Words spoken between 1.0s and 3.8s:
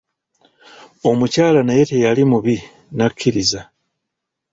Omukyala naye teyali mubi n'akkiriza.